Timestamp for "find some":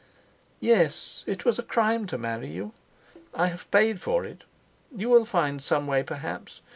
5.25-5.85